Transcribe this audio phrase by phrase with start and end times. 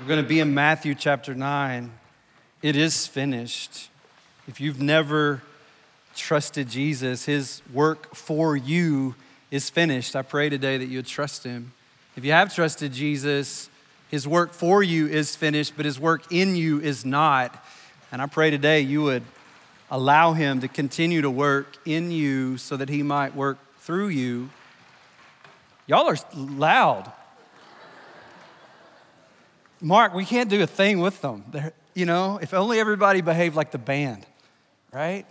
[0.00, 1.92] We're going to be in Matthew chapter 9.
[2.62, 3.90] It is finished.
[4.48, 5.42] If you've never
[6.16, 9.14] trusted Jesus, his work for you
[9.50, 10.16] is finished.
[10.16, 11.72] I pray today that you would trust him.
[12.16, 13.68] If you have trusted Jesus,
[14.10, 17.62] his work for you is finished, but his work in you is not.
[18.10, 19.24] And I pray today you would
[19.90, 24.48] allow him to continue to work in you so that he might work through you.
[25.86, 27.12] Y'all are loud.
[29.80, 31.44] Mark, we can't do a thing with them.
[31.50, 34.26] They're, you know, if only everybody behaved like the band,
[34.92, 35.24] right?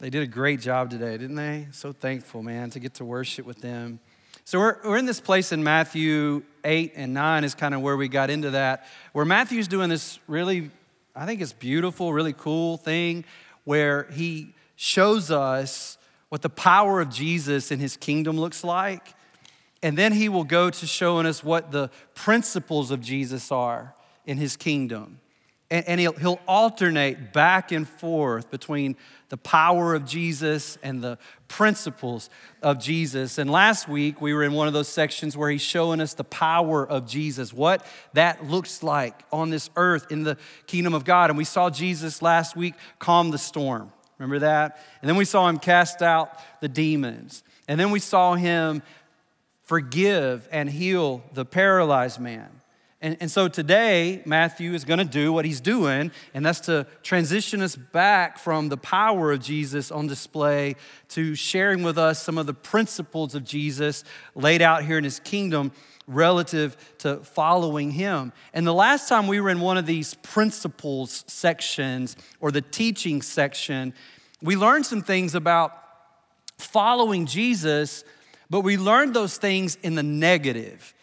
[0.00, 1.68] They did a great job today, didn't they?
[1.72, 4.00] So thankful, man, to get to worship with them.
[4.44, 7.96] So we're, we're in this place in Matthew 8 and 9 is kind of where
[7.96, 10.70] we got into that, where Matthew's doing this really,
[11.14, 13.24] I think it's beautiful, really cool thing
[13.64, 15.96] where he shows us
[16.28, 19.14] what the power of Jesus in his kingdom looks like
[19.84, 23.94] and then he will go to showing us what the principles of Jesus are
[24.24, 25.20] in his kingdom.
[25.70, 28.96] And, and he'll, he'll alternate back and forth between
[29.28, 32.30] the power of Jesus and the principles
[32.62, 33.36] of Jesus.
[33.36, 36.24] And last week, we were in one of those sections where he's showing us the
[36.24, 41.28] power of Jesus, what that looks like on this earth in the kingdom of God.
[41.28, 43.92] And we saw Jesus last week calm the storm.
[44.16, 44.80] Remember that?
[45.02, 47.42] And then we saw him cast out the demons.
[47.68, 48.82] And then we saw him
[49.64, 52.60] forgive and heal the paralyzed man.
[53.04, 56.86] And, and so today, Matthew is going to do what he's doing, and that's to
[57.02, 60.76] transition us back from the power of Jesus on display
[61.08, 64.04] to sharing with us some of the principles of Jesus
[64.34, 65.72] laid out here in his kingdom
[66.06, 68.32] relative to following him.
[68.54, 73.20] And the last time we were in one of these principles sections or the teaching
[73.20, 73.92] section,
[74.40, 75.78] we learned some things about
[76.56, 78.02] following Jesus
[78.50, 80.94] but we learned those things in the negative.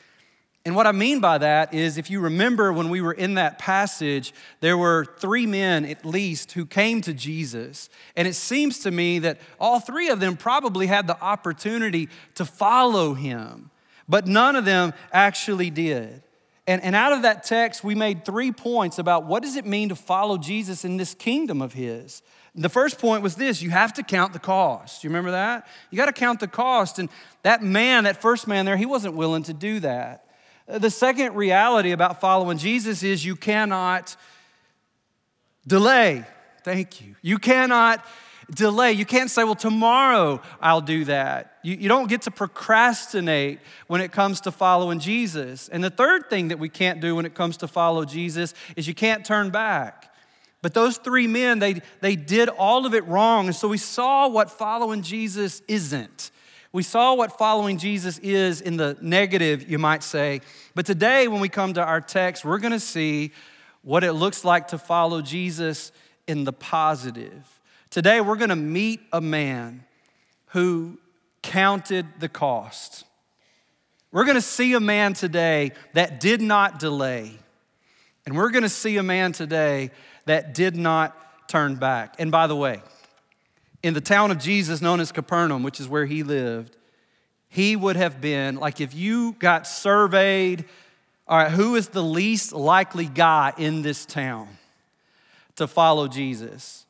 [0.64, 3.58] And what I mean by that is, if you remember when we were in that
[3.58, 7.90] passage, there were three men at least who came to Jesus.
[8.16, 12.46] And it seems to me that all three of them probably had the opportunity to
[12.46, 13.72] follow him,
[14.08, 16.22] but none of them actually did.
[16.68, 19.90] And, and out of that text, we made three points about what does it mean
[19.90, 22.22] to follow Jesus in this kingdom of his.
[22.56, 25.04] The first point was this you have to count the cost.
[25.04, 25.68] You remember that?
[25.90, 27.00] You got to count the cost.
[27.00, 27.10] And
[27.44, 30.26] that man, that first man there, he wasn't willing to do that.
[30.68, 34.16] Uh, the second reality about following Jesus is you cannot
[35.66, 36.26] delay.
[36.64, 37.16] Thank you.
[37.22, 38.06] You cannot
[38.54, 38.92] delay.
[38.92, 41.58] You can't say, well, tomorrow I'll do that.
[41.64, 45.70] You, you don't get to procrastinate when it comes to following Jesus.
[45.70, 48.88] And the third thing that we can't do when it comes to follow Jesus is
[48.88, 50.11] you can't turn back.
[50.62, 53.48] But those three men, they, they did all of it wrong.
[53.48, 56.32] And so we saw what following Jesus isn't.
[56.74, 60.42] We saw what following Jesus is in the negative, you might say.
[60.74, 63.32] But today, when we come to our text, we're going to see
[63.82, 65.92] what it looks like to follow Jesus
[66.28, 67.60] in the positive.
[67.90, 69.84] Today, we're going to meet a man
[70.48, 70.98] who
[71.42, 73.04] counted the cost.
[74.12, 77.38] We're going to see a man today that did not delay.
[78.26, 79.92] And we're going to see a man today
[80.26, 81.16] that did not
[81.48, 82.16] turn back.
[82.20, 82.82] And by the way,
[83.84, 86.78] in the town of Jesus, known as Capernaum, which is where he lived,
[87.50, 90.66] he would have been like if you got surveyed,
[91.28, 94.48] all right, who is the least likely guy in this town
[95.56, 96.86] to follow Jesus?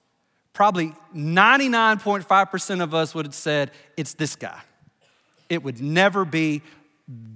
[0.53, 4.59] Probably 99.5% of us would have said, it's this guy.
[5.49, 6.61] It would never be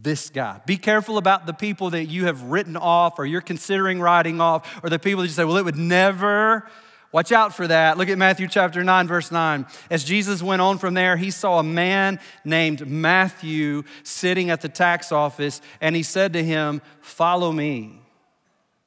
[0.02, 0.62] this guy.
[0.66, 4.84] Be careful about the people that you have written off or you're considering writing off,
[4.84, 6.70] or the people that you say, well, it would never.
[7.12, 7.98] Watch out for that.
[7.98, 9.66] Look at Matthew chapter 9, verse 9.
[9.90, 14.70] As Jesus went on from there, he saw a man named Matthew sitting at the
[14.70, 18.02] tax office, and he said to him, Follow me.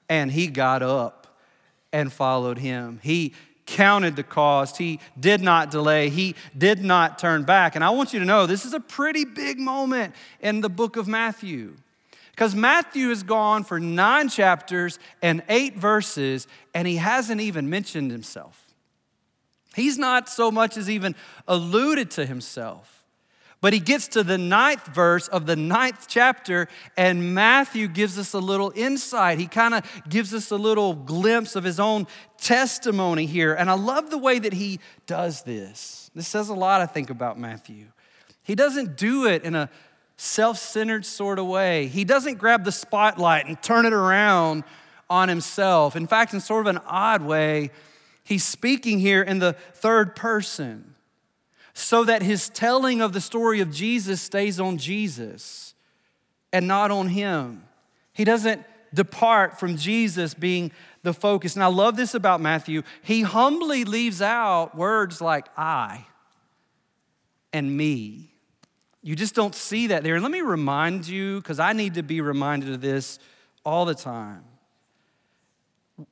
[0.08, 1.38] And he got up
[1.92, 3.00] and followed him.
[3.02, 3.34] He
[3.68, 4.78] counted the cost.
[4.78, 6.08] He did not delay.
[6.08, 7.74] He did not turn back.
[7.74, 10.96] And I want you to know this is a pretty big moment in the book
[10.96, 11.76] of Matthew.
[12.30, 18.10] Because Matthew has gone for nine chapters and eight verses, and he hasn't even mentioned
[18.10, 18.72] himself.
[19.74, 21.14] He's not so much as even
[21.46, 22.97] alluded to himself.
[23.60, 28.32] But he gets to the ninth verse of the ninth chapter, and Matthew gives us
[28.32, 29.38] a little insight.
[29.38, 32.06] He kind of gives us a little glimpse of his own
[32.40, 33.54] testimony here.
[33.54, 36.08] And I love the way that he does this.
[36.14, 37.86] This says a lot, I think, about Matthew.
[38.44, 39.68] He doesn't do it in a
[40.16, 44.64] self centered sort of way, he doesn't grab the spotlight and turn it around
[45.10, 45.96] on himself.
[45.96, 47.70] In fact, in sort of an odd way,
[48.22, 50.94] he's speaking here in the third person
[51.78, 55.74] so that his telling of the story of Jesus stays on Jesus
[56.52, 57.64] and not on him.
[58.12, 60.72] He doesn't depart from Jesus being
[61.02, 61.54] the focus.
[61.54, 62.82] And I love this about Matthew.
[63.02, 66.04] He humbly leaves out words like I
[67.52, 68.32] and me.
[69.02, 70.14] You just don't see that there.
[70.14, 73.20] And let me remind you, because I need to be reminded of this
[73.64, 74.42] all the time.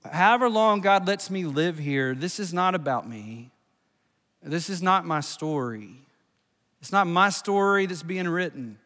[0.04, 3.50] However long God lets me live here, this is not about me.
[4.46, 5.90] This is not my story.
[6.81, 8.78] It's not my story that's being written.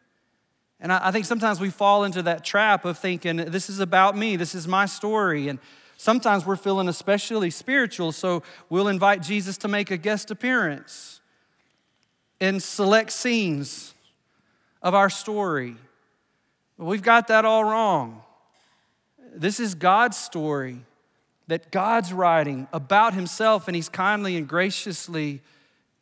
[0.80, 4.36] And I, think sometimes we fall into that trap of thinking, this is about me,
[4.36, 5.48] this is my story.
[5.48, 5.58] And
[5.98, 11.20] sometimes we're feeling especially spiritual, so we'll invite Jesus to make a guest appearance
[12.40, 13.94] in select scenes
[14.80, 15.76] of our story.
[16.78, 18.22] But we've got that all wrong.
[19.34, 20.80] This is God's story
[21.50, 25.42] that God's writing about Himself, and He's kindly and graciously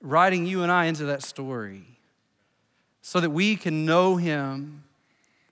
[0.02, 1.98] writing you and I into that story
[3.00, 4.84] so that we can know Him,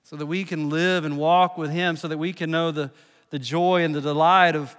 [0.04, 2.90] so that we can live and walk with Him, so that we can know the,
[3.31, 4.76] the joy and the delight of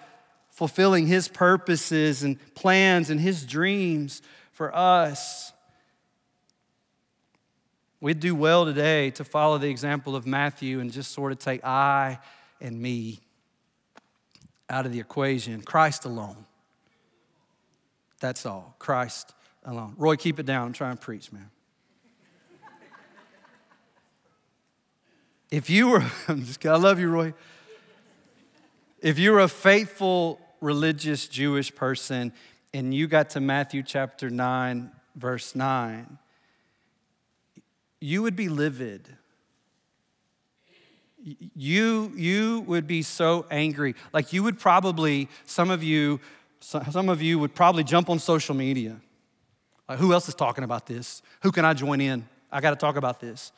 [0.52, 4.22] fulfilling His purposes and plans and His dreams
[4.52, 5.52] for us.
[8.00, 11.66] We'd do well today to follow the example of Matthew and just sort of take
[11.66, 12.20] I
[12.62, 13.22] and me
[14.70, 15.62] out of the equation.
[15.62, 16.46] Christ alone.
[18.20, 18.76] That's all.
[18.80, 19.34] Christ
[19.64, 19.94] alone.
[19.98, 20.68] Roy, keep it down.
[20.68, 21.50] I'm trying to preach, man.
[25.50, 27.34] If you were, I'm just kidding, I love you, Roy.
[29.02, 32.34] If you were a faithful religious Jewish person
[32.74, 36.18] and you got to Matthew chapter 9, verse 9,
[38.00, 39.17] you would be livid.
[41.56, 43.96] You, you would be so angry.
[44.14, 46.20] Like you would probably, some of you,
[46.60, 48.98] some of you would probably jump on social media.
[49.90, 51.22] Like, who else is talking about this?
[51.44, 52.28] Who can I join in?
[52.52, 53.52] I got to talk about this.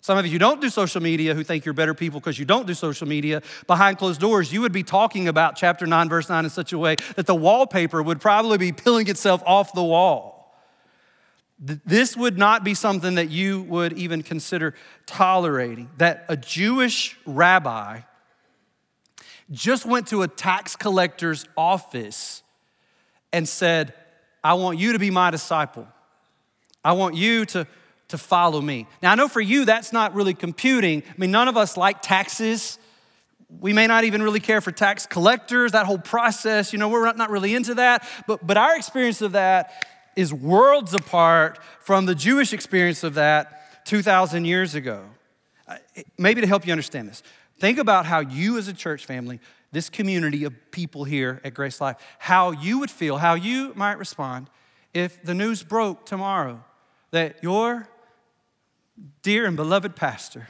[0.00, 2.66] Some of you don't do social media, who think you're better people because you don't
[2.66, 6.44] do social media, behind closed doors, you would be talking about chapter 9, verse 9
[6.44, 10.35] in such a way that the wallpaper would probably be peeling itself off the wall.
[11.58, 14.74] This would not be something that you would even consider
[15.06, 15.90] tolerating.
[15.96, 18.00] That a Jewish rabbi
[19.50, 22.42] just went to a tax collector's office
[23.32, 23.94] and said,
[24.44, 25.88] I want you to be my disciple.
[26.84, 27.66] I want you to
[28.08, 28.86] to follow me.
[29.02, 31.02] Now, I know for you that's not really computing.
[31.08, 32.78] I mean, none of us like taxes.
[33.60, 37.12] We may not even really care for tax collectors, that whole process, you know, we're
[37.12, 38.06] not really into that.
[38.26, 39.72] But, but our experience of that
[40.16, 45.04] is worlds apart from the Jewish experience of that 2,000 years ago.
[45.68, 45.76] Uh,
[46.18, 47.22] maybe to help you understand this,
[47.58, 49.38] think about how you as a church family,
[49.72, 53.98] this community of people here at Grace Life, how you would feel, how you might
[53.98, 54.48] respond
[54.94, 56.64] if the news broke tomorrow
[57.10, 57.88] that your
[59.22, 60.48] dear and beloved pastor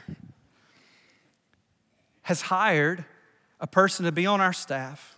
[2.21, 3.05] has hired
[3.59, 5.17] a person to be on our staff.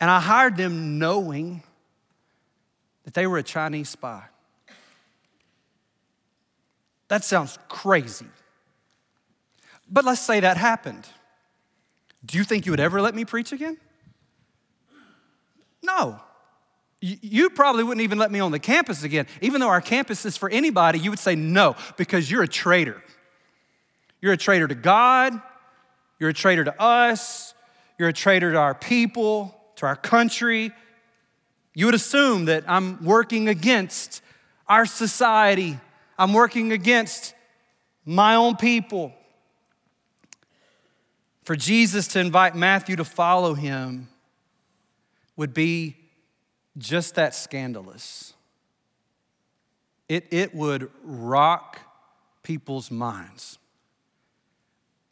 [0.00, 1.62] And I hired them knowing
[3.08, 4.22] that they were a Chinese spy.
[7.08, 8.26] That sounds crazy.
[9.88, 11.08] But let's say that happened.
[12.22, 13.78] Do you think you would ever let me preach again?
[15.82, 16.20] No.
[17.00, 19.26] You probably wouldn't even let me on the campus again.
[19.40, 23.02] Even though our campus is for anybody, you would say no because you're a traitor.
[24.20, 25.32] You're a traitor to God,
[26.20, 27.54] you're a traitor to us,
[27.98, 30.74] you're a traitor to our people, to our country.
[31.78, 34.20] You would assume that I'm working against
[34.66, 35.78] our society,
[36.18, 37.34] I'm working against
[38.04, 39.12] my own people.
[41.44, 44.08] For Jesus to invite Matthew to follow him
[45.36, 45.94] would be
[46.76, 48.34] just that scandalous.
[50.08, 51.78] It, it would rock
[52.42, 53.56] people's minds.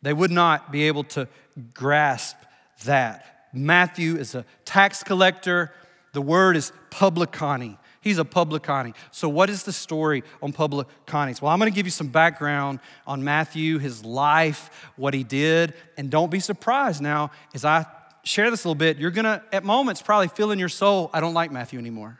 [0.02, 1.28] They would not be able to
[1.74, 2.38] grasp
[2.86, 3.50] that.
[3.52, 5.72] Matthew is a tax collector.
[6.16, 7.76] The word is publicani.
[8.00, 8.94] He's a publicani.
[9.10, 11.42] So, what is the story on publicanis?
[11.42, 15.74] Well, I'm going to give you some background on Matthew, his life, what he did,
[15.98, 17.84] and don't be surprised now as I
[18.22, 21.20] share this a little bit, you're gonna, at moments, probably feel in your soul, I
[21.20, 22.18] don't like Matthew anymore.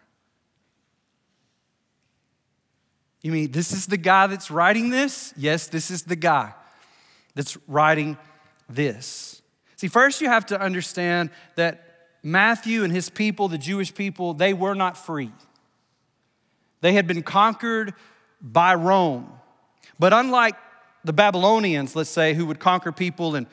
[3.23, 5.33] You mean this is the guy that's writing this?
[5.39, 6.53] Yes, this is the guy
[7.35, 8.19] that's writing
[8.69, 9.41] this.
[9.77, 11.86] See, first you have to understand that
[12.27, 15.31] Matthew and his people, the Jewish people, they were not free.
[16.81, 17.95] They had been conquered
[18.43, 19.33] by Rome.
[20.01, 20.57] But unlike
[21.05, 23.47] the Babylonians, let's say, who would conquer people and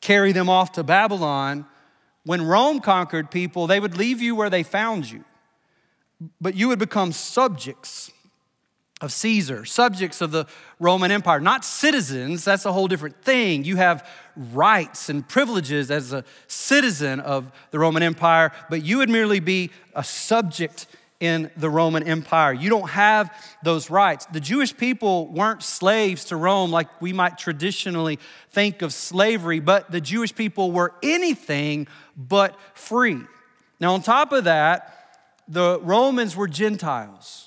[0.00, 1.66] carry them off to Babylon,
[2.24, 5.22] when Rome conquered people, they would leave you where they found you,
[6.40, 8.12] but you would become subjects
[9.02, 10.46] of Caesar, subjects of the
[10.80, 12.44] Roman Empire, not citizens.
[12.44, 13.64] That's a whole different thing.
[13.64, 14.08] You have
[14.54, 19.70] rights and privileges as a citizen of the Roman Empire, but you would merely be
[19.94, 20.86] a subject
[21.20, 22.52] in the Roman Empire.
[22.52, 23.30] You don't have
[23.62, 24.26] those rights.
[24.26, 28.18] The Jewish people weren't slaves to Rome like we might traditionally
[28.50, 31.86] think of slavery, but the Jewish people were anything
[32.16, 33.20] but free.
[33.78, 34.92] Now, on top of that,
[35.48, 37.45] the Romans were Gentiles.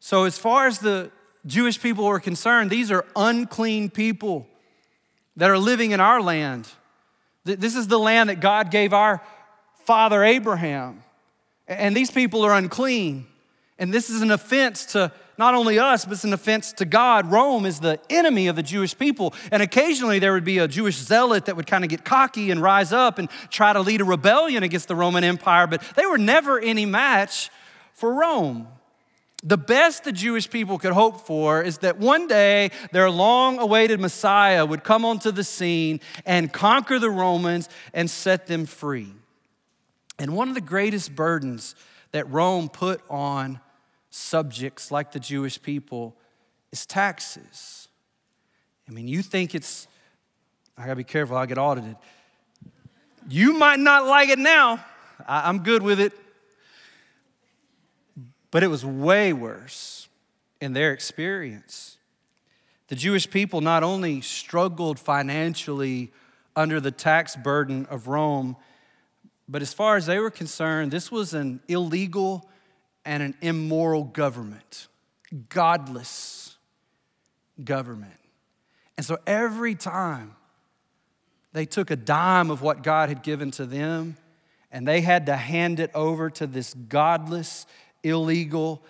[0.00, 1.10] So, as far as the
[1.46, 4.46] Jewish people were concerned, these are unclean people
[5.36, 6.68] that are living in our land.
[7.44, 9.22] This is the land that God gave our
[9.84, 11.02] father Abraham.
[11.66, 13.26] And these people are unclean.
[13.78, 17.30] And this is an offense to not only us, but it's an offense to God.
[17.30, 19.32] Rome is the enemy of the Jewish people.
[19.50, 22.60] And occasionally there would be a Jewish zealot that would kind of get cocky and
[22.60, 26.18] rise up and try to lead a rebellion against the Roman Empire, but they were
[26.18, 27.48] never any match
[27.94, 28.68] for Rome.
[29.42, 33.98] The best the Jewish people could hope for is that one day their long awaited
[33.98, 39.12] Messiah would come onto the scene and conquer the Romans and set them free.
[40.18, 41.74] And one of the greatest burdens
[42.12, 43.60] that Rome put on
[44.10, 46.16] subjects like the Jewish people
[46.72, 47.88] is taxes.
[48.88, 49.88] I mean, you think it's,
[50.76, 51.96] I gotta be careful, I'll get audited.
[53.28, 54.84] You might not like it now,
[55.26, 56.12] I'm good with it.
[58.50, 60.08] But it was way worse
[60.60, 61.96] in their experience.
[62.88, 66.12] The Jewish people not only struggled financially
[66.56, 68.56] under the tax burden of Rome,
[69.48, 72.48] but as far as they were concerned, this was an illegal
[73.04, 74.88] and an immoral government,
[75.48, 76.56] godless
[77.62, 78.12] government.
[78.96, 80.36] And so every time
[81.52, 84.16] they took a dime of what God had given to them
[84.70, 87.66] and they had to hand it over to this godless,
[88.02, 88.82] illegal,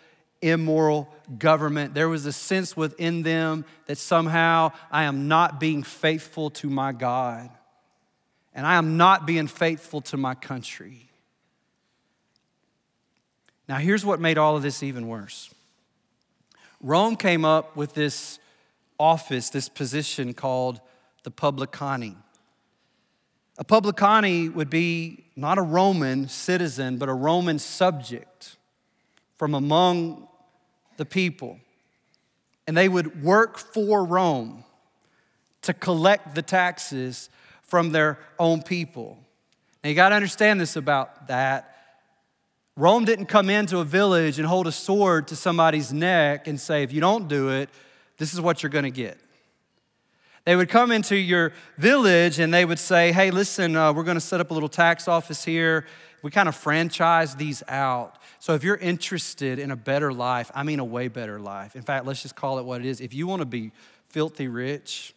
[0.42, 6.50] immoral government, there was a sense within them that somehow I am not being faithful
[6.50, 7.50] to my God
[8.54, 11.08] and I am not being faithful to my country.
[13.68, 15.54] Now, here's what made all of this even worse
[16.80, 18.38] Rome came up with this
[18.98, 20.80] office, this position called
[21.22, 22.16] the publicani.
[23.58, 28.56] A publicani would be not a Roman citizen, but a Roman subject
[29.40, 30.28] from among
[30.98, 31.58] the people.
[32.66, 34.64] And they would work for Rome
[35.62, 37.30] to collect the taxes
[37.62, 39.16] from their own people.
[39.82, 41.74] Now, you got to understand this about that.
[42.76, 46.82] Rome didn't come into a village and hold a sword to somebody's neck and say,
[46.82, 47.70] if you don't do it,
[48.18, 49.18] this is what you're going to get.
[50.44, 54.18] They would come into your village and they would say, hey, listen, uh, we're going
[54.18, 55.86] to set up a little tax office here.
[56.20, 58.19] We kind of franchise these out.
[58.40, 61.76] So if you're interested in a better life, I mean a way better life.
[61.76, 63.02] In fact, let's just call it what it is.
[63.02, 63.70] If you want to be
[64.06, 65.14] filthy rich,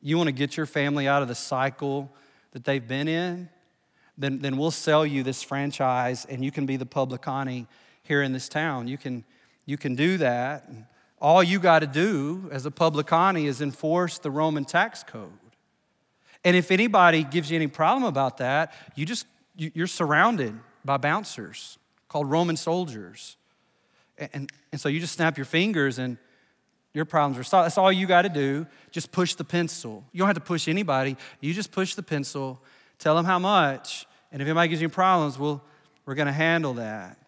[0.00, 2.12] you want to get your family out of the cycle
[2.52, 3.48] that they've been in,
[4.16, 7.66] then, then we'll sell you this franchise and you can be the publicani
[8.04, 8.86] here in this town.
[8.86, 9.24] You can,
[9.66, 10.70] you can do that.
[11.20, 15.32] All you got to do as a publicani is enforce the Roman tax code.
[16.44, 21.78] And if anybody gives you any problem about that, you just you're surrounded by bouncers
[22.14, 23.36] called Roman soldiers.
[24.16, 26.16] And, and so you just snap your fingers and
[26.92, 27.64] your problems are solved.
[27.66, 28.68] That's all you got to do.
[28.92, 30.04] Just push the pencil.
[30.12, 31.16] You don't have to push anybody.
[31.40, 32.62] You just push the pencil,
[33.00, 35.60] tell them how much, and if anybody gives you problems, well,
[36.06, 37.18] we're going to handle that.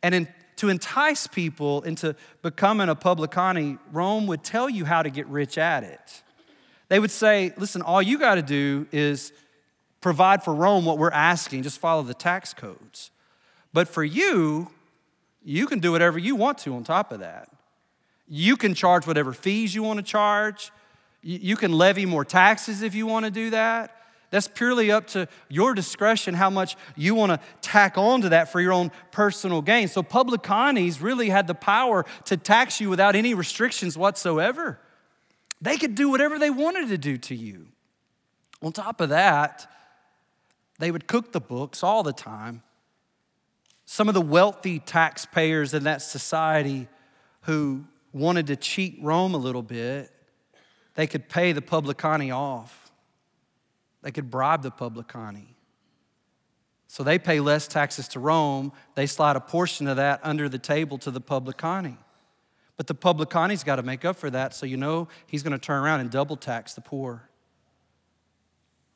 [0.00, 5.10] And in, to entice people into becoming a publicani, Rome would tell you how to
[5.10, 6.22] get rich at it.
[6.86, 9.32] They would say, listen, all you got to do is
[10.00, 13.10] provide for Rome what we're asking, just follow the tax codes.
[13.76, 14.70] But for you,
[15.44, 17.50] you can do whatever you want to on top of that.
[18.26, 20.72] You can charge whatever fees you want to charge.
[21.20, 23.94] You can levy more taxes if you want to do that.
[24.30, 28.50] That's purely up to your discretion how much you want to tack on to that
[28.50, 29.88] for your own personal gain.
[29.88, 34.80] So, publicanis really had the power to tax you without any restrictions whatsoever.
[35.60, 37.66] They could do whatever they wanted to do to you.
[38.62, 39.70] On top of that,
[40.78, 42.62] they would cook the books all the time.
[43.86, 46.88] Some of the wealthy taxpayers in that society
[47.42, 50.10] who wanted to cheat Rome a little bit,
[50.94, 52.90] they could pay the publicani off.
[54.02, 55.46] They could bribe the publicani.
[56.88, 58.72] So they pay less taxes to Rome.
[58.94, 61.96] They slide a portion of that under the table to the publicani.
[62.76, 65.58] But the publicani's got to make up for that, so you know he's going to
[65.58, 67.28] turn around and double tax the poor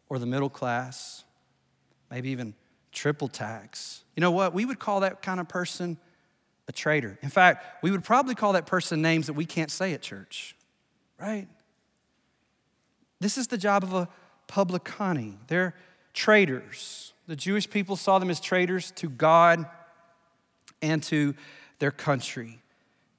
[0.09, 1.25] or the middle class,
[2.11, 2.55] maybe even
[2.93, 4.03] triple tax.
[4.21, 4.53] You know what?
[4.53, 5.97] We would call that kind of person
[6.69, 7.19] a traitor.
[7.23, 10.55] In fact, we would probably call that person names that we can't say at church,
[11.19, 11.49] right?
[13.19, 14.11] This is the job of a
[14.47, 15.39] publicani.
[15.47, 15.75] They're
[16.13, 17.15] traitors.
[17.29, 19.65] The Jewish people saw them as traitors to God
[20.83, 21.35] and to
[21.79, 22.61] their country.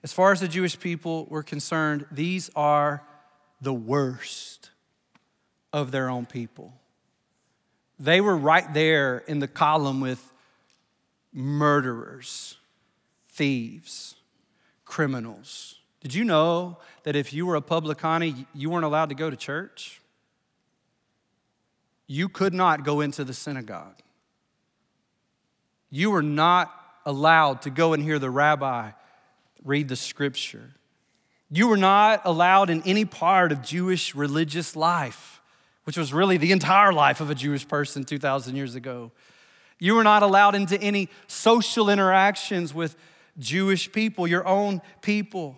[0.03, 3.01] As far as the Jewish people were concerned, these are
[3.59, 4.69] the worst
[5.73, 6.71] of their own people.
[7.97, 10.30] They were right there in the column with
[11.33, 12.57] murderers,
[13.29, 14.15] thieves,
[14.85, 15.75] criminals.
[16.01, 19.37] Did you know that if you were a publicani, you weren't allowed to go to
[19.37, 20.01] church?
[22.07, 24.01] You could not go into the synagogue.
[25.89, 26.73] You were not
[27.05, 28.91] allowed to go and hear the rabbi
[29.63, 30.71] read the scripture.
[31.49, 35.41] You were not allowed in any part of Jewish religious life,
[35.83, 39.11] which was really the entire life of a Jewish person 2,000 years ago.
[39.81, 42.95] You were not allowed into any social interactions with
[43.39, 45.57] Jewish people, your own people.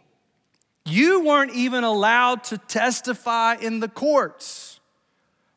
[0.85, 4.79] You weren't even allowed to testify in the courts.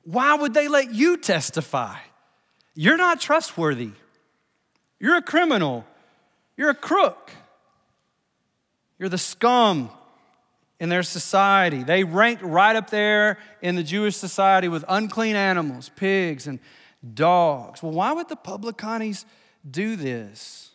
[0.03, 1.97] Why would they let you testify?
[2.75, 3.93] You're not trustworthy.
[4.99, 5.85] You're a criminal.
[6.57, 7.31] You're a crook.
[8.99, 9.91] You're the scum
[10.81, 11.85] in their society.
[11.85, 16.59] They ranked right up there in the Jewish society with unclean animals, pigs, and
[17.15, 17.83] dogs.
[17.83, 19.25] Well, why would the publicanis
[19.69, 20.71] do this?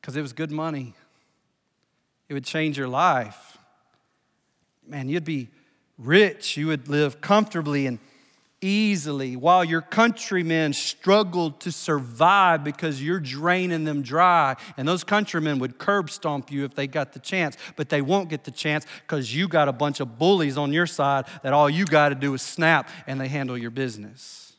[0.00, 0.94] Because it was good money,
[2.28, 3.58] it would change your life.
[4.86, 5.48] Man, you'd be
[5.98, 7.98] rich, you would live comfortably and
[8.62, 14.56] easily while your countrymen struggled to survive because you're draining them dry.
[14.76, 18.28] And those countrymen would curb stomp you if they got the chance, but they won't
[18.28, 21.70] get the chance because you got a bunch of bullies on your side that all
[21.70, 24.49] you got to do is snap and they handle your business.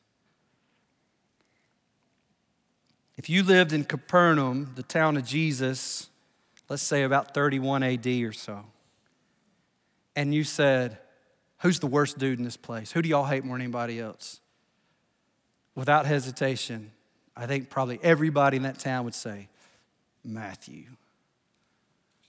[3.22, 6.10] If you lived in Capernaum, the town of Jesus,
[6.70, 8.66] let's say about 31 AD or so,
[10.16, 10.98] and you said,
[11.60, 12.92] Who's the worst dude in this place?
[12.92, 14.40] Who do y'all hate more than anybody else?
[15.76, 16.94] Without hesitation,
[17.38, 19.50] I think probably everybody in that town would say,
[20.26, 20.86] Matthew,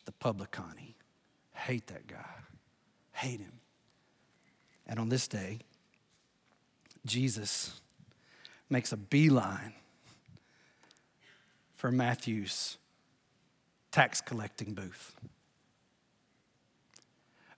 [0.04, 0.92] the publicani.
[1.54, 2.34] Hate that guy.
[3.12, 3.60] Hate him.
[4.86, 5.60] And on this day,
[7.06, 7.80] Jesus
[8.68, 9.72] makes a beeline
[11.82, 12.78] for Matthew's
[13.90, 15.16] tax collecting booth.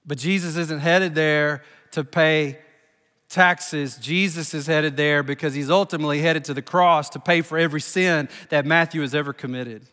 [0.06, 2.56] But Jesus isn't headed there to pay
[3.28, 3.98] taxes.
[3.98, 7.82] Jesus is headed there because he's ultimately headed to the cross to pay for every
[7.82, 9.84] sin that Matthew has ever committed.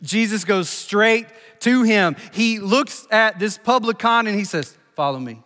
[0.00, 1.26] Jesus goes straight
[1.60, 2.16] to him.
[2.32, 5.42] He looks at this publican and he says, Follow me.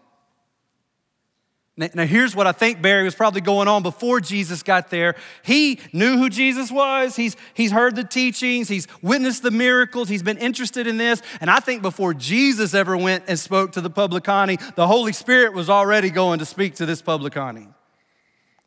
[1.74, 5.14] Now, here's what I think Barry was probably going on before Jesus got there.
[5.42, 7.16] He knew who Jesus was.
[7.16, 8.68] He's, he's heard the teachings.
[8.68, 10.10] He's witnessed the miracles.
[10.10, 11.22] He's been interested in this.
[11.40, 15.54] And I think before Jesus ever went and spoke to the publicani, the Holy Spirit
[15.54, 17.72] was already going to speak to this publicani.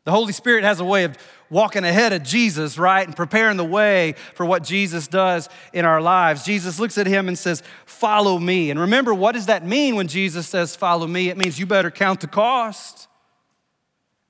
[0.02, 1.16] The Holy Spirit has a way of
[1.50, 3.06] walking ahead of Jesus, right?
[3.06, 6.44] And preparing the way for what Jesus does in our lives.
[6.44, 8.70] Jesus looks at him and says, Follow me.
[8.70, 11.28] And remember, what does that mean when Jesus says, Follow me?
[11.28, 13.08] It means you better count the cost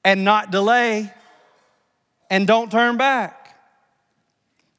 [0.04, 1.12] and not delay
[2.30, 3.58] and don't turn back.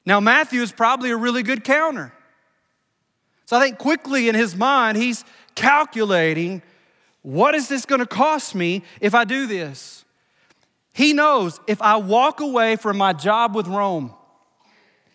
[0.06, 2.14] Now, Matthew is probably a really good counter.
[3.46, 6.62] So I think quickly in his mind, he's calculating
[7.24, 9.97] what is this going to cost me if I do this?
[10.98, 14.16] He knows if I walk away from my job with Rome,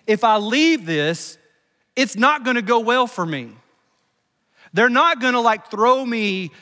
[0.07, 1.37] if I leave this,
[1.97, 3.51] it's not gonna go well for me.
[4.73, 6.53] They're not gonna like throw me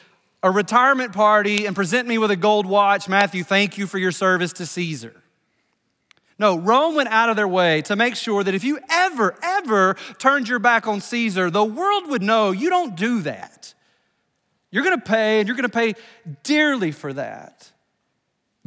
[0.43, 3.11] a retirement party and present me with a gold watch.
[3.11, 5.15] Matthew, thank you for your service to Caesar.
[6.39, 9.97] No, Rome went out of their way to make sure that if you ever, ever
[10.17, 13.75] turned your back on Caesar, the world would know you don't do that.
[14.71, 15.93] You're gonna pay, and you're gonna pay
[16.43, 17.70] dearly for that.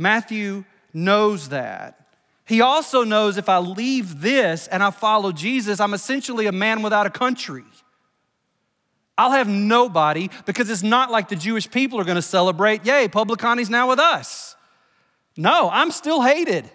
[0.03, 1.99] Matthew knows that.
[2.45, 6.81] He also knows if I leave this and I follow Jesus, I'm essentially a man
[6.81, 7.63] without a country.
[9.17, 13.07] I'll have nobody because it's not like the Jewish people are going to celebrate, yay,
[13.07, 14.55] Publicani's now with us.
[15.37, 16.69] No, I'm still hated.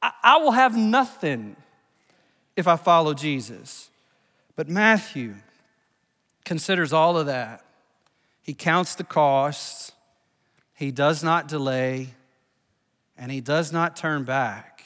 [0.00, 1.56] I, I will have nothing
[2.56, 3.90] if I follow Jesus.
[4.56, 5.34] But Matthew
[6.44, 7.64] considers all of that.
[8.42, 9.92] He counts the costs,
[10.74, 12.14] he does not delay,
[13.18, 14.84] and he does not turn back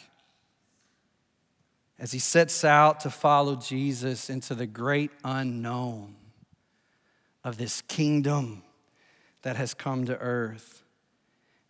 [1.99, 6.16] as he sets out to follow Jesus into the great unknown
[7.45, 8.62] of this kingdom
[9.42, 10.83] that has come to earth.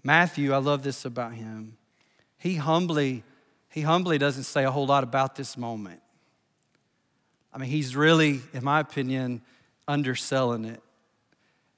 [0.05, 1.77] Matthew, I love this about him.
[2.39, 3.25] He humbly,
[3.69, 6.01] he humbly doesn't say a whole lot about this moment.
[7.53, 9.43] I mean, he's really, in my opinion,
[9.87, 10.83] underselling it.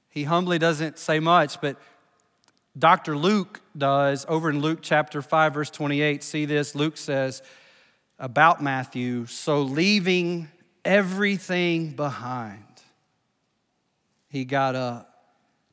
[0.09, 1.77] He humbly doesn't say much, but
[2.77, 3.17] Dr.
[3.17, 6.23] Luke does over in Luke chapter 5, verse 28.
[6.23, 6.75] See this?
[6.75, 7.41] Luke says
[8.19, 10.49] about Matthew, so leaving
[10.83, 12.63] everything behind,
[14.27, 15.11] he got up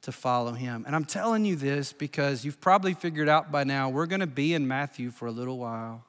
[0.03, 0.85] to follow him.
[0.87, 4.27] And I'm telling you this because you've probably figured out by now we're going to
[4.27, 6.05] be in Matthew for a little while.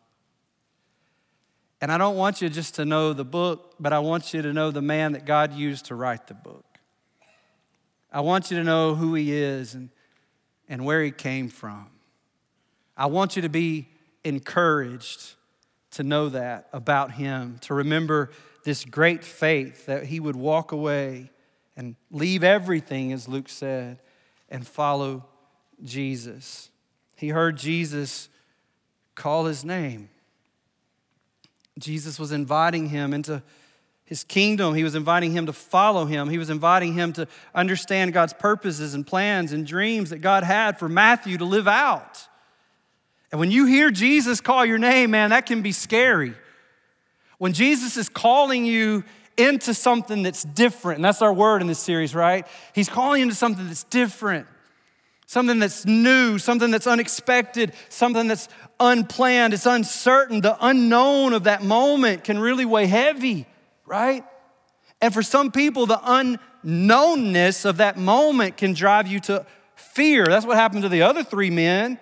[1.82, 4.54] And I don't want you just to know the book, but I want you to
[4.54, 6.66] know the man that God used to write the book.
[8.12, 9.90] I want you to know who he is and,
[10.74, 11.86] and where he came from.
[12.98, 13.90] I want you to be
[14.24, 15.36] encouraged
[15.92, 18.32] to know that about him, to remember
[18.64, 21.30] this great faith that he would walk away
[21.78, 24.00] and leave everything, as Luke said,
[24.50, 25.28] and follow
[25.84, 26.72] Jesus.
[27.18, 28.28] He heard Jesus
[29.14, 30.10] call his name.
[31.78, 33.44] Jesus was inviting him into
[34.14, 34.76] his kingdom.
[34.76, 36.30] He was inviting him to follow him.
[36.30, 40.78] He was inviting him to understand God's purposes and plans and dreams that God had
[40.78, 42.28] for Matthew to live out.
[43.32, 46.36] And when you hear Jesus call your name, man, that can be scary.
[47.40, 49.04] When Jesus is calling you
[49.36, 52.46] into something that's different, and that's our word in this series, right?
[52.76, 54.46] He's calling you into something that's different,
[55.26, 58.48] something that's new, something that's unexpected, something that's
[58.80, 60.42] unplanned, it's uncertain.
[60.42, 63.48] The unknown of that moment can really weigh heavy,
[63.86, 64.24] right?
[65.02, 70.26] And for some people, the unknownness of that moment can drive you to fear.
[70.26, 72.00] That's what happened to the other three men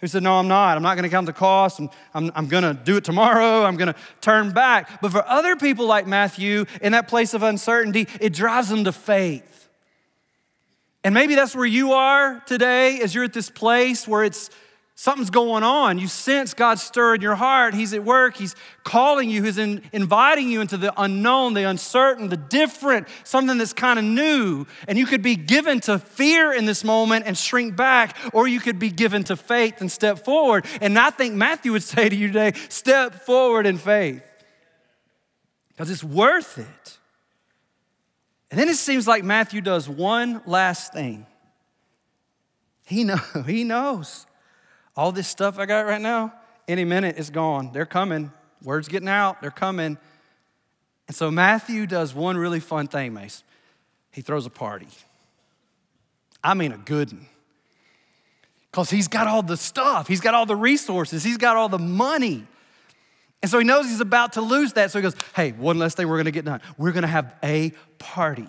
[0.00, 0.76] who said, No, I'm not.
[0.76, 1.78] I'm not going to count the cost.
[1.78, 3.64] I'm, I'm, I'm going to do it tomorrow.
[3.64, 5.00] I'm going to turn back.
[5.00, 8.92] But for other people like Matthew, in that place of uncertainty, it drives them to
[8.92, 9.68] faith.
[11.04, 14.50] And maybe that's where you are today, as you're at this place where it's
[15.00, 15.98] Something's going on.
[15.98, 17.72] You sense God stir in your heart.
[17.72, 18.36] He's at work.
[18.36, 19.42] He's calling you.
[19.42, 24.04] He's in, inviting you into the unknown, the uncertain, the different, something that's kind of
[24.04, 24.66] new.
[24.86, 28.60] And you could be given to fear in this moment and shrink back, or you
[28.60, 30.66] could be given to faith and step forward.
[30.82, 34.22] And I think Matthew would say to you today step forward in faith
[35.68, 36.98] because it's worth it.
[38.50, 41.24] And then it seems like Matthew does one last thing.
[42.84, 44.26] He, know, he knows
[44.96, 46.32] all this stuff I got right now,
[46.68, 47.70] any minute it's gone.
[47.72, 48.32] They're coming.
[48.62, 49.40] Word's getting out.
[49.40, 49.98] They're coming.
[51.08, 53.42] And so Matthew does one really fun thing, Mace.
[54.12, 54.88] He throws a party.
[56.42, 57.26] I mean, a good one.
[58.70, 61.78] Because he's got all the stuff, he's got all the resources, he's got all the
[61.78, 62.46] money.
[63.42, 64.90] And so he knows he's about to lose that.
[64.90, 66.60] So he goes, Hey, one last thing we're going to get done.
[66.76, 68.48] We're going to have a party.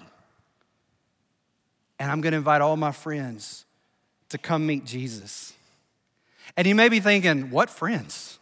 [1.98, 3.66] And I'm going to invite all my friends
[4.30, 5.54] to come meet Jesus.
[6.58, 8.40] And you may be thinking, what friends?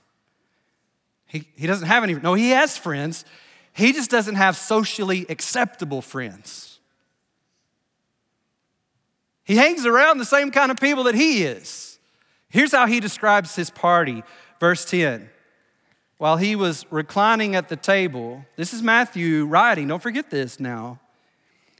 [1.27, 2.15] He, he doesn't have any.
[2.15, 3.23] No, he has friends.
[3.73, 6.79] He just doesn't have socially acceptable friends.
[9.43, 11.99] He hangs around the same kind of people that he is.
[12.49, 14.23] Here's how he describes his party,
[14.59, 15.29] verse 10.
[16.17, 20.99] While he was reclining at the table, this is Matthew writing, don't forget this now.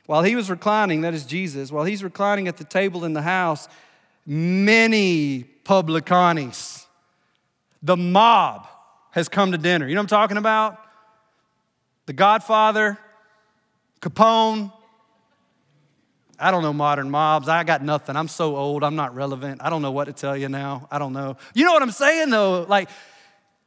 [0.05, 3.21] While he was reclining, that is Jesus, while he's reclining at the table in the
[3.21, 3.67] house,
[4.29, 6.85] many publicanis.
[7.81, 8.67] The mob
[9.11, 9.87] has come to dinner.
[9.87, 10.77] You know what I'm talking about?
[12.05, 12.99] The Godfather,
[14.01, 14.71] Capone.
[16.37, 17.49] I don't know modern mobs.
[17.49, 18.15] I got nothing.
[18.15, 18.83] I'm so old.
[18.83, 19.61] I'm not relevant.
[19.63, 20.87] I don't know what to tell you now.
[20.91, 21.35] I don't know.
[21.55, 22.67] You know what I'm saying though?
[22.69, 22.89] Like,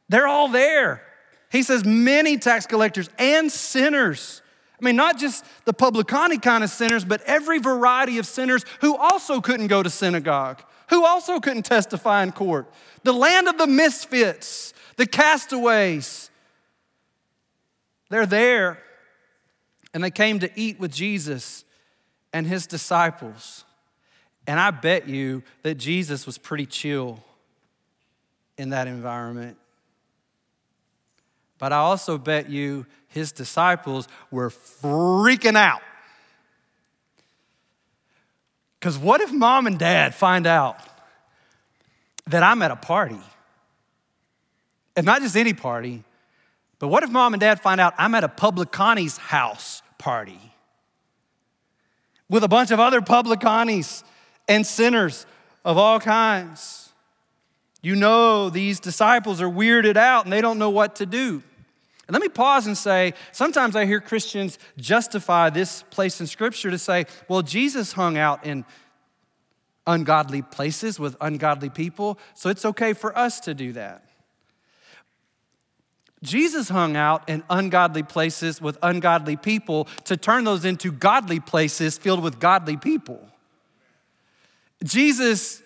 [0.07, 1.03] they're all there.
[1.51, 4.41] He says, many tax collectors and sinners.
[4.83, 8.97] I mean, not just the publicani kind of sinners, but every variety of sinners who
[8.97, 10.61] also couldn't go to synagogue
[10.93, 12.71] who also couldn't testify in court.
[13.03, 16.29] The land of the misfits, the castaways.
[18.09, 18.79] They're there.
[19.93, 21.65] And they came to eat with Jesus
[22.31, 23.65] and his disciples.
[24.45, 27.23] And I bet you that Jesus was pretty chill
[28.57, 29.57] in that environment.
[31.63, 35.79] But I also bet you his disciples were freaking out.
[38.77, 40.77] Because what if mom and dad find out
[42.27, 43.21] that I'm at a party?
[44.97, 46.03] And not just any party,
[46.79, 50.53] but what if mom and dad find out I'm at a publicani's house party
[52.27, 54.03] with a bunch of other publicanis
[54.49, 55.25] and sinners
[55.63, 56.89] of all kinds?
[57.81, 61.41] You know, these disciples are weirded out and they don't know what to do.
[62.07, 66.69] And let me pause and say sometimes I hear Christians justify this place in Scripture
[66.69, 68.65] to say, well, Jesus hung out in
[69.87, 74.05] ungodly places with ungodly people, so it's okay for us to do that.
[76.23, 81.97] Jesus hung out in ungodly places with ungodly people to turn those into godly places
[81.97, 83.19] filled with godly people.
[84.83, 85.61] Jesus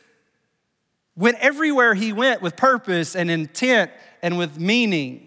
[1.16, 5.27] went everywhere he went with purpose and intent and with meaning.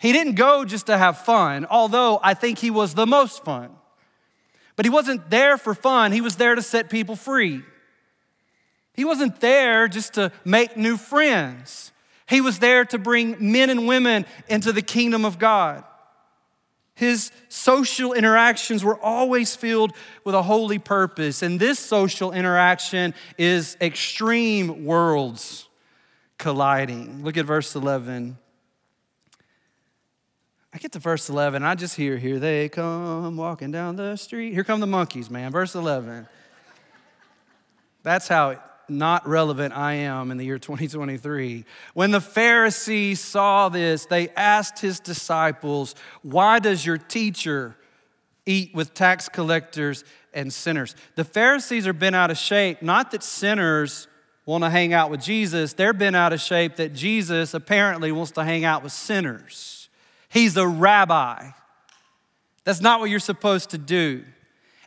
[0.00, 3.70] He didn't go just to have fun, although I think he was the most fun.
[4.74, 7.62] But he wasn't there for fun, he was there to set people free.
[8.94, 11.92] He wasn't there just to make new friends.
[12.26, 15.84] He was there to bring men and women into the kingdom of God.
[16.94, 19.92] His social interactions were always filled
[20.24, 21.42] with a holy purpose.
[21.42, 25.68] And this social interaction is extreme worlds
[26.38, 27.22] colliding.
[27.22, 28.38] Look at verse 11.
[30.72, 34.52] I get to verse 11, I just hear, here they come walking down the street.
[34.52, 35.50] Here come the Monkees, man.
[35.50, 36.28] Verse 11.
[38.02, 41.64] That's how not relevant I am in the year 2023.
[41.94, 47.76] When the Pharisees saw this, they asked his disciples, Why does your teacher
[48.46, 50.94] eat with tax collectors and sinners?
[51.14, 54.08] The Pharisees are bent out of shape, not that sinners
[54.46, 58.32] want to hang out with Jesus, they're bent out of shape that Jesus apparently wants
[58.32, 59.79] to hang out with sinners.
[60.30, 61.50] He's a rabbi.
[62.64, 64.24] That's not what you're supposed to do.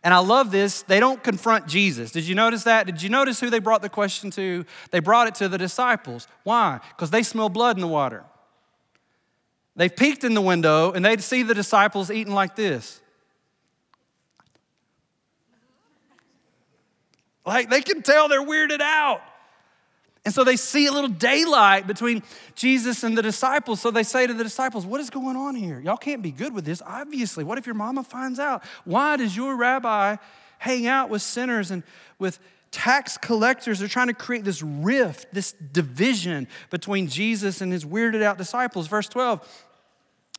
[0.03, 0.82] And I love this.
[0.82, 2.12] They don't confront Jesus.
[2.12, 2.86] Did you notice that?
[2.86, 4.65] Did you notice who they brought the question to?
[4.91, 6.27] They brought it to the disciples.
[6.43, 6.79] Why?
[6.89, 8.23] Because they smell blood in the water.
[9.75, 13.01] They peeked in the window and they'd see the disciples eating like this.
[17.45, 19.21] Like they can tell they're weirded out.
[20.25, 22.23] And so they see a little daylight between
[22.55, 23.81] Jesus and the disciples.
[23.81, 25.79] So they say to the disciples, What is going on here?
[25.81, 27.43] Y'all can't be good with this, obviously.
[27.43, 28.63] What if your mama finds out?
[28.86, 30.15] Why does your rabbi
[30.59, 31.83] hang out with sinners and
[32.19, 32.39] with
[32.71, 33.79] tax collectors?
[33.79, 38.88] They're trying to create this rift, this division between Jesus and his weirded out disciples.
[38.88, 39.45] Verse 12.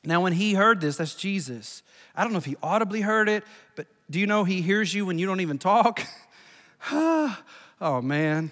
[0.03, 1.83] Now, when he heard this, that's Jesus.
[2.15, 3.45] I don't know if he audibly heard it,
[3.77, 6.03] but do you know he hears you when you don't even talk?
[6.91, 7.43] Ah,
[7.81, 8.51] oh, man.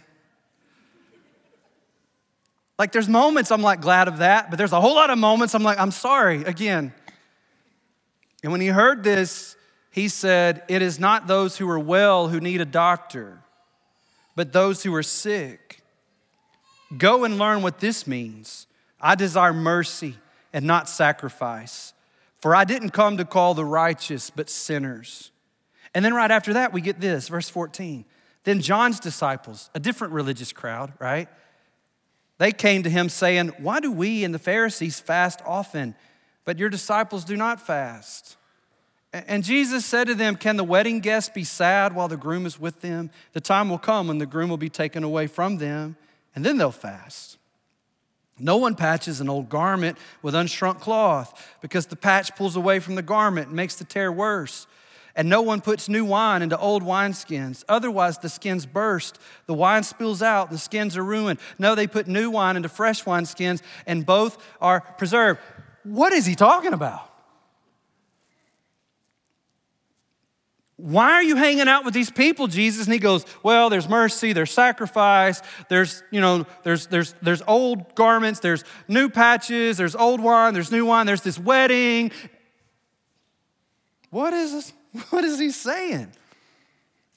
[2.82, 5.54] Like there's moments I'm like glad of that, but there's a whole lot of moments
[5.54, 6.92] I'm like, I'm sorry again.
[8.42, 9.54] And when he heard this,
[9.92, 13.38] he said, It is not those who are well who need a doctor,
[14.34, 15.80] but those who are sick.
[16.98, 18.66] Go and learn what this means.
[19.00, 20.16] I desire mercy
[20.52, 21.94] and not sacrifice,
[22.40, 25.30] for I didn't come to call the righteous, but sinners.
[25.94, 28.04] And then right after that, we get this, verse 14.
[28.42, 31.28] Then John's disciples, a different religious crowd, right?
[32.42, 35.94] They came to him saying, Why do we and the Pharisees fast often,
[36.44, 38.36] but your disciples do not fast?
[39.12, 42.58] And Jesus said to them, Can the wedding guests be sad while the groom is
[42.58, 43.12] with them?
[43.32, 45.94] The time will come when the groom will be taken away from them,
[46.34, 47.38] and then they'll fast.
[48.40, 52.96] No one patches an old garment with unshrunk cloth because the patch pulls away from
[52.96, 54.66] the garment and makes the tear worse.
[55.14, 57.64] And no one puts new wine into old wineskins.
[57.68, 61.38] Otherwise, the skins burst, the wine spills out, the skins are ruined.
[61.58, 65.40] No, they put new wine into fresh wineskins, and both are preserved.
[65.84, 67.12] What is he talking about?
[70.82, 72.86] Why are you hanging out with these people, Jesus?
[72.86, 77.94] And he goes, Well, there's mercy, there's sacrifice, there's, you know, there's there's there's old
[77.94, 82.10] garments, there's new patches, there's old wine, there's new wine, there's this wedding.
[84.10, 84.72] What is this?
[85.10, 86.12] What is he saying?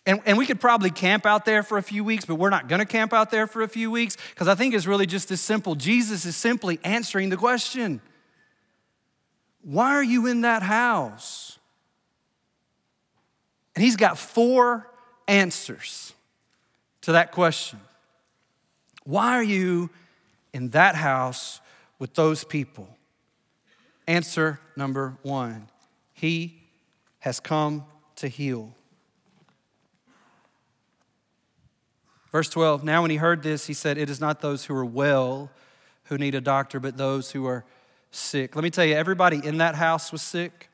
[0.05, 2.67] And, and we could probably camp out there for a few weeks, but we're not
[2.67, 5.31] going to camp out there for a few weeks because I think it's really just
[5.31, 5.73] as simple.
[5.73, 8.01] Jesus is simply answering the question
[9.63, 11.57] Why are you in that house?
[13.75, 14.89] And he's got four
[15.27, 16.13] answers
[17.01, 17.79] to that question.
[19.03, 19.89] Why are you
[20.53, 21.59] in that house
[21.99, 22.87] with those people?
[24.07, 25.67] Answer number one
[26.13, 26.61] He
[27.25, 27.83] has come
[28.15, 28.71] to heal.
[32.31, 34.85] Verse 12 Now, when he heard this, he said, It is not those who are
[34.85, 35.49] well
[36.03, 37.65] who need a doctor, but those who are
[38.11, 38.55] sick.
[38.55, 40.69] Let me tell you, everybody in that house was sick,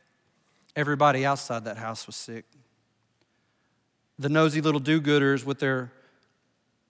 [0.76, 2.44] everybody outside that house was sick.
[4.20, 5.94] The nosy little do gooders with their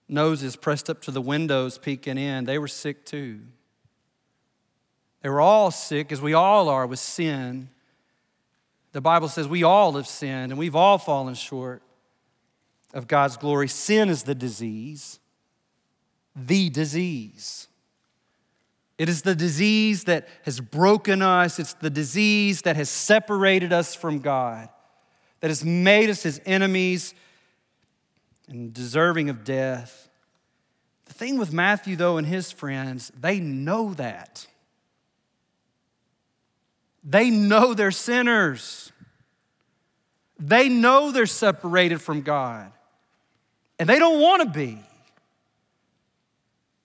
[0.08, 3.42] noses pressed up to the windows peeking in, they were sick too.
[5.22, 7.68] They were all sick, as we all are, with sin.
[8.92, 11.82] The Bible says we all have sinned and we've all fallen short
[12.92, 13.68] of God's glory.
[13.68, 15.18] Sin is the disease,
[16.36, 17.68] the disease.
[18.98, 21.58] It is the disease that has broken us.
[21.58, 24.68] It's the disease that has separated us from God,
[25.40, 27.14] that has made us his enemies
[28.48, 30.10] and deserving of death.
[31.06, 34.46] The thing with Matthew, though, and his friends, they know that.
[37.04, 38.92] They know they're sinners.
[40.38, 42.72] They know they're separated from God.
[43.78, 44.78] And they don't want to be.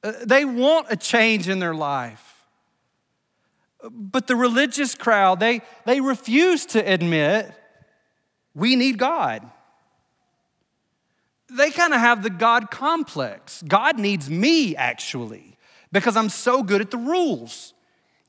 [0.04, 2.46] Uh, they want a change in their life.
[3.90, 7.52] But the religious crowd, they, they refuse to admit
[8.56, 9.48] we need God.
[11.50, 13.64] They kind of have the God complex.
[13.68, 15.58] God needs me, actually,
[15.92, 17.74] because I'm so good at the rules.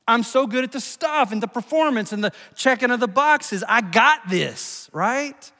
[0.09, 3.63] I'm so good at the stuff and the performance and the checking of the boxes.
[3.67, 5.51] I got this, right?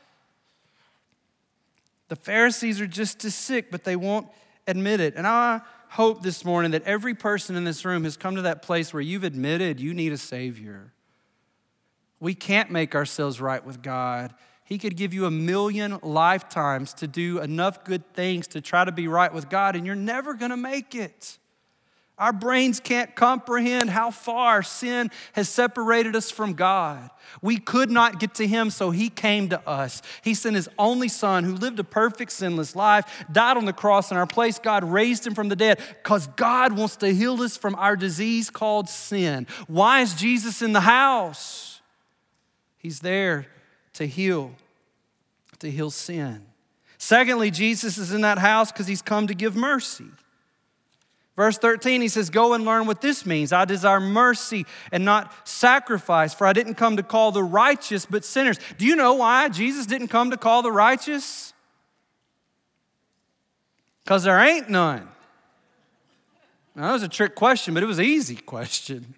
[2.07, 4.27] The Pharisees are just as sick, but they won't
[4.67, 5.13] admit it.
[5.15, 8.63] And I hope this morning that every person in this room has come to that
[8.63, 10.93] place where you've admitted you need a Savior.
[12.19, 14.33] We can't make ourselves right with God.
[14.63, 18.91] He could give you a million lifetimes to do enough good things to try to
[18.91, 21.38] be right with God, and you're never gonna make it.
[22.19, 27.10] Our brains can't comprehend how far sin has separated us from God.
[27.41, 30.01] We could not get to Him, so He came to us.
[30.21, 34.12] He sent His only Son who lived a perfect, sinless life, died on the cross
[34.12, 34.60] in our place.
[34.60, 38.49] God raised Him from the dead because God wants to heal us from our disease
[38.49, 39.47] called sin.
[39.67, 41.79] Why is Jesus in the house?
[42.77, 43.47] He's there
[43.93, 44.51] to heal,
[45.60, 46.45] to heal sin.
[46.97, 50.08] Secondly, Jesus is in that house because He's come to give mercy.
[51.39, 53.54] Verse 13, he says, Go and learn what this means.
[53.54, 58.25] I desire mercy and not sacrifice, for I didn't come to call the righteous, but
[58.25, 58.60] sinners.
[58.78, 61.54] Do you know why Jesus didn't come to call the righteous?
[64.04, 65.08] Because there ain't none.
[66.75, 69.15] Now, that was a trick question, but it was an easy question.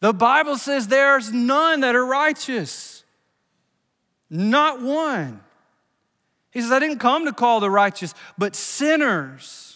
[0.00, 3.04] The Bible says there's none that are righteous,
[4.28, 5.40] not one.
[6.50, 9.73] He says, I didn't come to call the righteous, but sinners.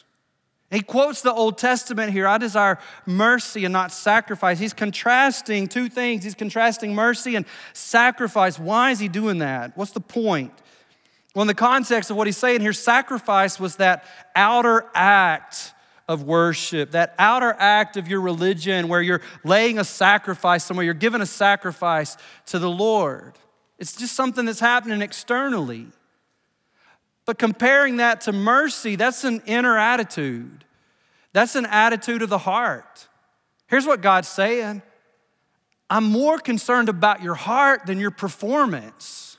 [0.70, 4.58] He quotes the Old Testament here I desire mercy and not sacrifice.
[4.58, 6.24] He's contrasting two things.
[6.24, 8.58] He's contrasting mercy and sacrifice.
[8.58, 9.76] Why is he doing that?
[9.76, 10.52] What's the point?
[11.34, 14.04] Well, in the context of what he's saying here, sacrifice was that
[14.34, 15.72] outer act
[16.06, 20.94] of worship, that outer act of your religion where you're laying a sacrifice somewhere, you're
[20.94, 23.34] giving a sacrifice to the Lord.
[23.78, 25.86] It's just something that's happening externally.
[27.28, 30.64] But comparing that to mercy, that's an inner attitude.
[31.34, 33.06] That's an attitude of the heart.
[33.66, 34.80] Here's what God's saying
[35.90, 39.36] I'm more concerned about your heart than your performance.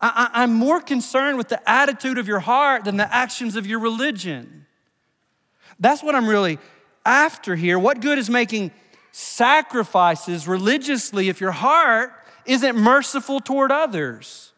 [0.00, 3.78] I, am more concerned with the attitude of your heart than the actions of your
[3.78, 4.66] religion.
[5.78, 6.58] That's what I'm really
[7.06, 7.78] after here.
[7.78, 8.72] What good is making
[9.12, 12.12] sacrifices religiously if your heart
[12.44, 14.51] isn't merciful toward others?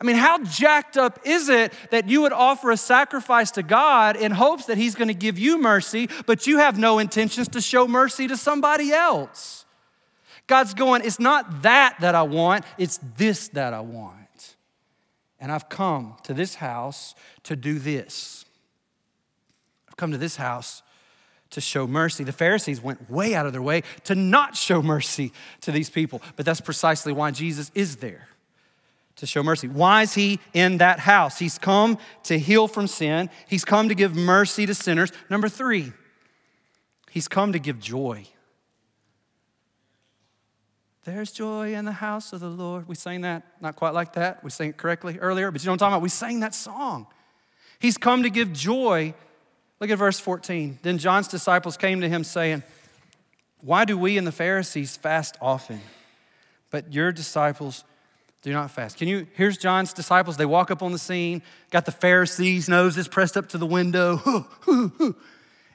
[0.00, 4.16] I mean, how jacked up is it that you would offer a sacrifice to God
[4.16, 7.60] in hopes that He's going to give you mercy, but you have no intentions to
[7.60, 9.64] show mercy to somebody else?
[10.46, 14.56] God's going, it's not that that I want, it's this that I want.
[15.40, 18.44] And I've come to this house to do this.
[19.88, 20.82] I've come to this house
[21.50, 22.24] to show mercy.
[22.24, 26.20] The Pharisees went way out of their way to not show mercy to these people,
[26.36, 28.28] but that's precisely why Jesus is there
[29.16, 29.68] to show mercy.
[29.68, 31.38] Why is he in that house?
[31.38, 35.12] He's come to heal from sin, he's come to give mercy to sinners.
[35.30, 35.92] Number three,
[37.10, 38.26] he's come to give joy.
[41.04, 42.88] There's joy in the house of the Lord.
[42.88, 44.42] We sang that, not quite like that.
[44.42, 46.02] We sang it correctly earlier, but you know what I'm talking about?
[46.02, 47.06] We sang that song.
[47.78, 49.12] He's come to give joy.
[49.80, 50.78] Look at verse 14.
[50.80, 52.62] Then John's disciples came to him saying,
[53.60, 55.82] Why do we and the Pharisees fast often,
[56.70, 57.84] but your disciples
[58.44, 58.98] do not fast.
[58.98, 59.26] Can you?
[59.32, 60.36] Here's John's disciples.
[60.36, 64.46] They walk up on the scene, got the Pharisees' noses pressed up to the window.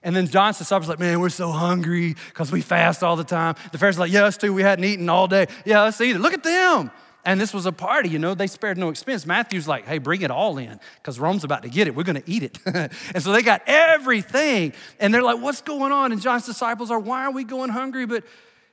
[0.02, 3.56] And then John's disciples like, man, we're so hungry because we fast all the time.
[3.74, 4.54] The Pharisees like, yeah, us too.
[4.54, 5.48] We hadn't eaten all day.
[5.66, 6.20] Yeah, us either.
[6.20, 6.90] Look at them.
[7.26, 9.26] And this was a party, you know, they spared no expense.
[9.26, 11.94] Matthew's like, hey, bring it all in because Rome's about to get it.
[11.94, 12.58] We're going to eat it.
[12.66, 14.72] and so they got everything.
[15.02, 16.14] And they're like, what's going on?
[16.14, 18.06] And John's disciples are, why are we going hungry?
[18.06, 18.24] But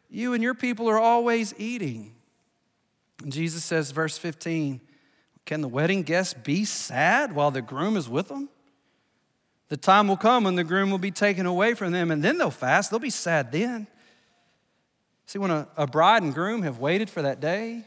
[0.08, 2.15] you and your people are always eating.
[3.26, 4.80] Jesus says, verse 15,
[5.44, 8.48] Can the wedding guests be sad while the groom is with them?
[9.68, 12.38] The time will come when the groom will be taken away from them, and then
[12.38, 12.90] they'll fast.
[12.90, 13.86] They'll be sad then.
[15.26, 17.82] See, when a, a bride and groom have waited for that day,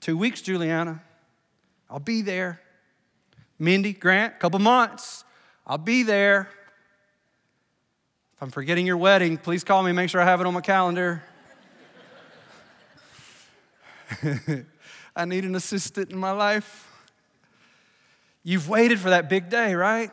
[0.00, 1.02] two weeks, Juliana,
[1.90, 2.60] I'll be there.
[3.58, 5.24] Mindy, Grant, couple months,
[5.66, 6.48] I'll be there.
[8.36, 10.60] If I'm forgetting your wedding, please call me, make sure I have it on my
[10.60, 11.22] calendar.
[15.16, 16.90] I need an assistant in my life.
[18.42, 20.10] You've waited for that big day, right?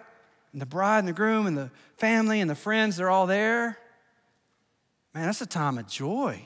[0.54, 3.78] And the bride and the groom and the family and the friends, they're all there.
[5.14, 6.46] man, that's a time of joy.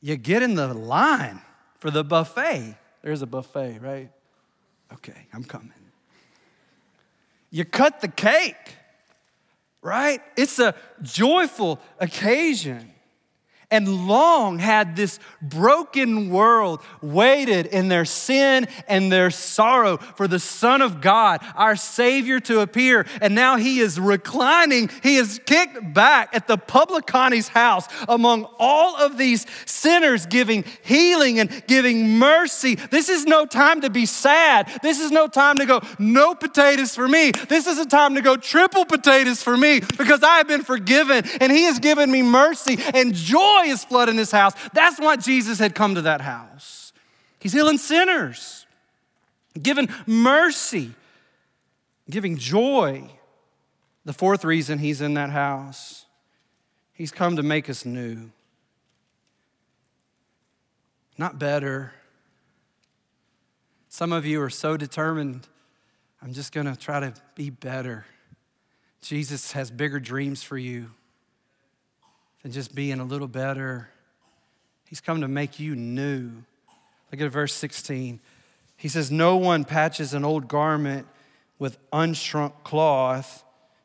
[0.00, 1.42] You get in the line
[1.78, 2.76] for the buffet.
[3.02, 4.10] There's a buffet, right?
[4.92, 5.72] Okay, I'm coming.
[7.50, 8.76] You cut the cake,
[9.82, 10.20] right?
[10.36, 12.92] It's a joyful occasion
[13.70, 20.40] and long had this broken world waited in their sin and their sorrow for the
[20.40, 23.06] Son of God, our Savior, to appear.
[23.20, 28.96] And now he is reclining, he is kicked back at the publicani's house among all
[28.96, 32.74] of these sinners, giving healing and giving mercy.
[32.74, 34.68] This is no time to be sad.
[34.82, 37.30] This is no time to go, no potatoes for me.
[37.30, 41.24] This is a time to go, triple potatoes for me because I have been forgiven
[41.40, 44.54] and he has given me mercy and joy joy is flooding his house.
[44.72, 46.92] That's why Jesus had come to that house.
[47.38, 48.66] He's healing sinners,
[49.60, 50.92] giving mercy,
[52.08, 53.10] giving joy.
[54.04, 56.06] The fourth reason he's in that house,
[56.92, 58.30] he's come to make us new.
[61.18, 61.92] Not better.
[63.88, 65.46] Some of you are so determined,
[66.22, 68.06] I'm just going to try to be better.
[69.02, 70.90] Jesus has bigger dreams for you
[72.42, 73.88] than just being a little better.
[74.88, 76.30] He's come to make you new.
[77.12, 78.20] Look at verse 16.
[78.76, 81.06] He says, No one patches an old garment
[81.58, 83.44] with unshrunk cloth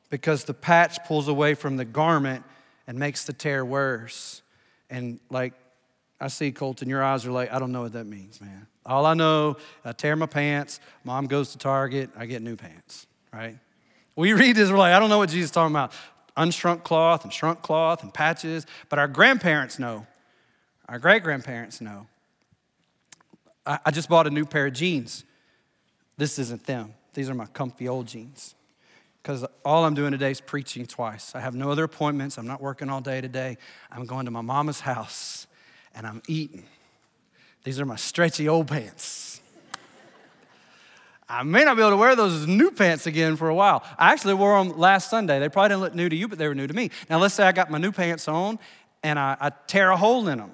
[0.09, 2.43] because the patch pulls away from the garment
[2.87, 4.41] and makes the tear worse.
[4.89, 5.53] And like
[6.19, 8.67] I see, Colton, your eyes are like, I don't know what that means, man.
[8.85, 13.07] All I know, I tear my pants, mom goes to Target, I get new pants,
[13.33, 13.57] right?
[14.15, 15.91] We read this, we're like, I don't know what Jesus is talking about
[16.37, 20.05] unshrunk cloth and shrunk cloth and patches, but our grandparents know.
[20.87, 22.07] Our great grandparents know.
[23.65, 25.23] I, I just bought a new pair of jeans.
[26.17, 28.55] This isn't them, these are my comfy old jeans.
[29.21, 31.33] Because all I'm doing today is preaching twice.
[31.33, 32.37] I have no other appointments.
[32.37, 33.57] I'm not working all day today.
[33.91, 35.47] I'm going to my mama's house
[35.95, 36.65] and I'm eating.
[37.63, 39.24] These are my stretchy old pants.
[41.27, 43.83] I may not be able to wear those new pants again for a while.
[43.97, 45.39] I actually wore them last Sunday.
[45.39, 46.91] They probably didn't look new to you, but they were new to me.
[47.09, 48.59] Now, let's say I got my new pants on
[49.01, 50.51] and I, I tear a hole in them.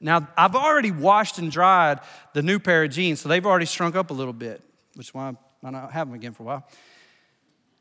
[0.00, 2.00] Now, I've already washed and dried
[2.32, 4.62] the new pair of jeans, so they've already shrunk up a little bit,
[4.94, 5.32] which is why I
[5.62, 6.68] might not have them again for a while.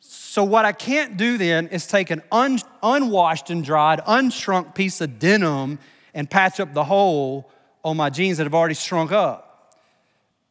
[0.01, 5.01] So, what I can't do then is take an un, unwashed and dried, unshrunk piece
[5.01, 5.79] of denim
[6.13, 7.51] and patch up the hole
[7.83, 9.48] on my jeans that have already shrunk up.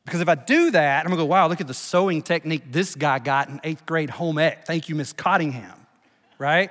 [0.09, 2.95] Because if I do that, I'm gonna go, wow, look at the sewing technique this
[2.95, 4.67] guy got in eighth grade home ec.
[4.67, 5.87] Thank you, Miss Cottingham,
[6.39, 6.71] right?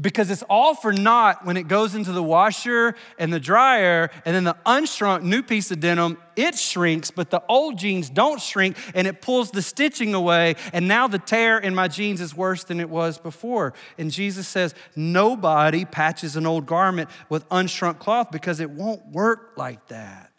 [0.00, 4.34] Because it's all for naught when it goes into the washer and the dryer, and
[4.34, 8.76] then the unshrunk new piece of denim, it shrinks, but the old jeans don't shrink,
[8.94, 12.64] and it pulls the stitching away, and now the tear in my jeans is worse
[12.64, 13.74] than it was before.
[13.98, 19.52] And Jesus says, nobody patches an old garment with unshrunk cloth because it won't work
[19.56, 20.31] like that.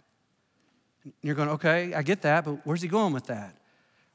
[1.22, 3.56] You're going, okay, I get that, but where's he going with that?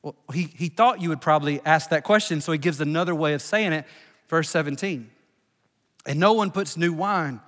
[0.03, 3.35] Well, he, he thought you would probably ask that question, so he gives another way
[3.35, 3.85] of saying it.
[4.29, 5.11] Verse 17.
[6.07, 7.41] And no one puts new wine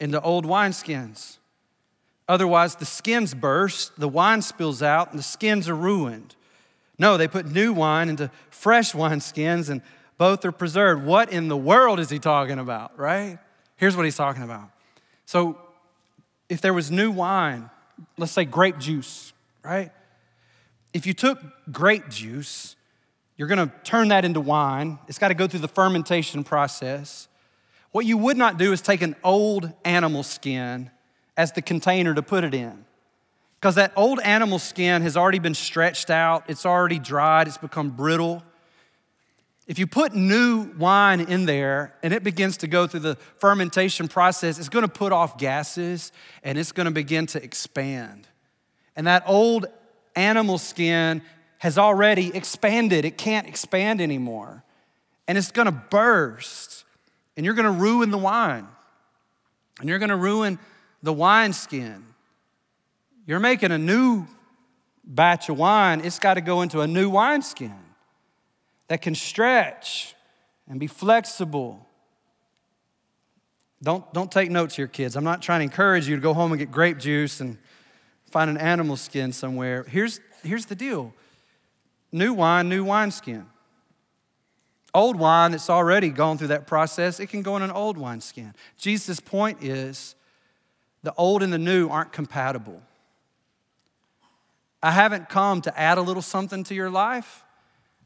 [0.00, 1.38] into old wineskins.
[2.28, 6.34] Otherwise, the skins burst, the wine spills out, and the skins are ruined.
[6.98, 9.82] No, they put new wine into fresh wineskins, and
[10.18, 11.04] both are preserved.
[11.04, 13.38] What in the world is he talking about, right?
[13.76, 14.70] Here's what he's talking about.
[15.24, 15.58] So,
[16.48, 17.70] if there was new wine,
[18.16, 19.32] let's say grape juice,
[19.62, 19.90] right?
[20.92, 21.38] If you took
[21.70, 22.76] grape juice,
[23.36, 24.98] you're gonna turn that into wine.
[25.08, 27.28] It's gotta go through the fermentation process.
[27.92, 30.90] What you would not do is take an old animal skin
[31.36, 32.84] as the container to put it in.
[33.60, 37.90] Because that old animal skin has already been stretched out, it's already dried, it's become
[37.90, 38.42] brittle.
[39.68, 44.08] If you put new wine in there and it begins to go through the fermentation
[44.08, 46.10] process, it's gonna put off gases
[46.42, 48.26] and it's gonna begin to expand.
[48.96, 49.66] And that old
[50.16, 51.20] animal skin
[51.58, 54.64] has already expanded, it can't expand anymore.
[55.28, 56.84] And it's gonna burst,
[57.36, 58.66] and you're gonna ruin the wine,
[59.80, 60.58] and you're gonna ruin
[61.02, 62.06] the wine skin.
[63.26, 64.26] You're making a new
[65.04, 67.87] batch of wine, it's gotta go into a new wineskin
[68.88, 70.14] that can stretch
[70.68, 71.86] and be flexible.
[73.82, 75.16] Don't, don't take notes here, kids.
[75.16, 77.56] I'm not trying to encourage you to go home and get grape juice and
[78.30, 79.84] find an animal skin somewhere.
[79.84, 81.14] Here's, here's the deal
[82.10, 83.46] new wine, new wineskin.
[84.94, 88.54] Old wine that's already gone through that process, it can go in an old wineskin.
[88.78, 90.14] Jesus' point is
[91.02, 92.82] the old and the new aren't compatible.
[94.82, 97.44] I haven't come to add a little something to your life.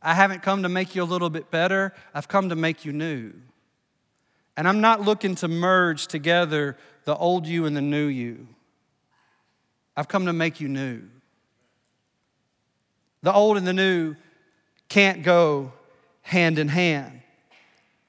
[0.02, 2.92] I haven't come to make you a little bit better, I've come to make you
[2.92, 3.32] new.
[4.56, 8.48] And I'm not looking to merge together the old you and the new you.
[9.96, 11.02] I've come to make you new.
[13.22, 14.16] The old and the new
[14.88, 15.72] can't go
[16.22, 17.20] hand in hand.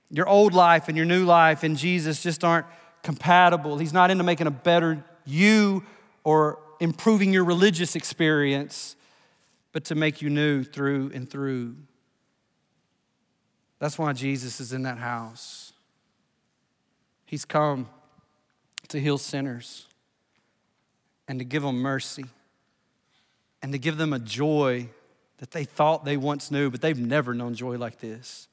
[0.09, 2.67] Your old life and your new life in Jesus just aren't
[3.03, 3.77] compatible.
[3.77, 5.83] He's not into making a better you
[6.23, 8.95] or improving your religious experience,
[9.74, 11.76] but to make you new through and through.
[13.80, 15.74] That's why Jesus is in that house.
[17.26, 17.89] He's come
[18.88, 19.88] to heal sinners
[21.28, 22.26] and to give them mercy
[23.61, 24.88] and to give them a joy
[25.39, 28.47] that they thought they once knew, but they've never known joy like this.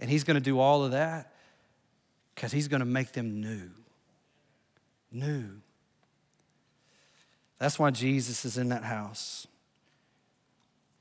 [0.00, 1.32] And He's going to do all of that
[2.34, 3.70] because He's going to make them new.
[5.12, 5.60] New.
[7.58, 9.46] That's why Jesus is in that house.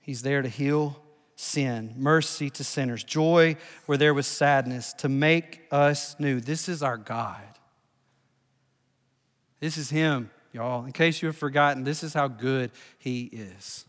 [0.03, 1.01] He's there to heal
[1.35, 6.39] sin, mercy to sinners, joy where there was sadness, to make us new.
[6.39, 7.41] This is our God.
[9.59, 10.83] This is Him, y'all.
[10.83, 13.85] In case you have forgotten, this is how good He is.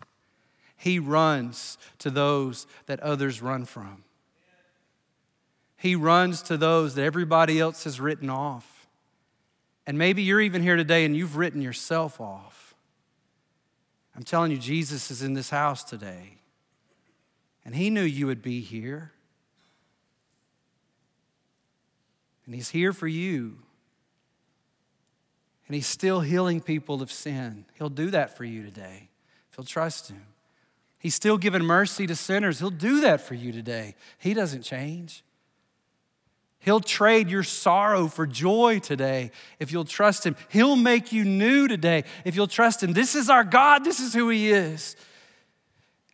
[0.77, 4.05] He runs to those that others run from.
[5.77, 8.87] He runs to those that everybody else has written off.
[9.85, 12.64] And maybe you're even here today and you've written yourself off.
[14.17, 16.39] I'm telling you, Jesus is in this house today.
[17.65, 19.13] And He knew you would be here.
[22.47, 23.59] And He's here for you.
[25.67, 27.65] And He's still healing people of sin.
[27.75, 29.09] He'll do that for you today
[29.51, 30.27] if you'll trust Him.
[30.99, 32.61] He's still giving mercy to sinners.
[32.61, 33.95] He'll do that for you today.
[34.19, 35.23] He doesn't change.
[36.65, 40.35] He'll trade your sorrow for joy today if you'll trust Him.
[40.49, 42.95] He'll make you new today if you'll trust Him.
[42.95, 44.97] This is our God, this is who He is.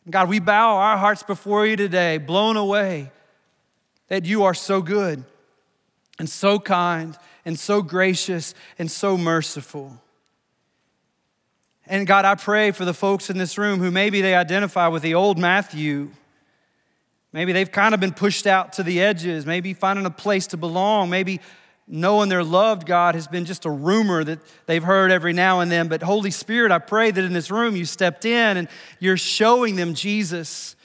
[0.09, 3.13] God, we bow our hearts before you today, blown away
[4.09, 5.23] that you are so good
[6.19, 10.03] and so kind and so gracious and so merciful.
[11.87, 15.03] And God, I pray for the folks in this room who maybe they identify with
[15.03, 16.11] the old Matthew
[17.33, 20.57] Maybe they've kind of been pushed out to the edges, maybe finding a place to
[20.57, 21.41] belong, maybe
[21.87, 25.70] knowing they're loved, God, has been just a rumor that they've heard every now and
[25.70, 25.89] then.
[25.89, 28.68] But Holy Spirit, I pray that in this room you stepped in and
[28.99, 30.76] you're showing them Jesus.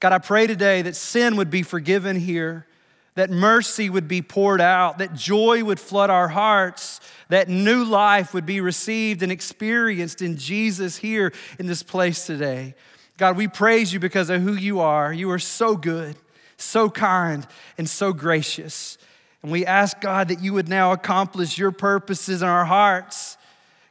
[0.00, 2.66] God, I pray today that sin would be forgiven here,
[3.14, 8.32] that mercy would be poured out, that joy would flood our hearts, that new life
[8.34, 12.74] would be received and experienced in Jesus here in this place today.
[13.18, 15.12] God, we praise you because of who you are.
[15.12, 16.16] You are so good,
[16.56, 17.46] so kind,
[17.76, 18.96] and so gracious.
[19.42, 23.36] And we ask, God, that you would now accomplish your purposes in our hearts.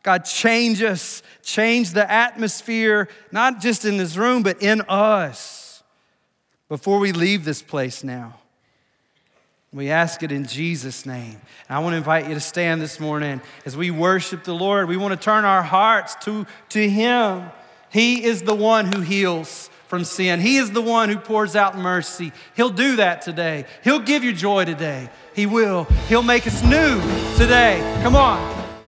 [0.02, 5.84] God, change us, change the atmosphere, not just in this room, but in us
[6.70, 8.36] before we leave this place now.
[9.74, 11.42] We ask it in Jesus' name.
[11.68, 14.88] And I want to invite you to stand this morning as we worship the Lord.
[14.88, 17.52] We want to turn our hearts to, to Him.
[17.90, 20.40] He is the one who heals from sin.
[20.42, 22.34] He is the one who pours out mercy.
[22.56, 23.66] He'll do that today.
[23.84, 25.10] He'll give you joy today.
[25.34, 25.86] He will.
[26.10, 27.02] He'll make us new
[27.38, 27.80] today.
[28.04, 28.57] Come on.